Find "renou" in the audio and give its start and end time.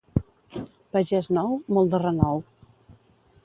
2.07-2.43